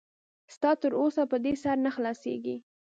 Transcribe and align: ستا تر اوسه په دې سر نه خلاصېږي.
ستا 0.55 0.71
تر 0.81 0.91
اوسه 1.01 1.23
په 1.31 1.37
دې 1.43 1.53
سر 1.63 1.77
نه 1.85 1.91
خلاصېږي. 1.95 2.55